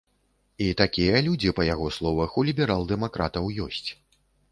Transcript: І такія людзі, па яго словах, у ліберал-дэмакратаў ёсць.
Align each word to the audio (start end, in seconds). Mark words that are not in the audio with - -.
І 0.67 0.69
такія 0.79 1.19
людзі, 1.27 1.51
па 1.59 1.65
яго 1.73 1.89
словах, 1.97 2.31
у 2.43 2.45
ліберал-дэмакратаў 2.47 3.51
ёсць. 3.67 3.89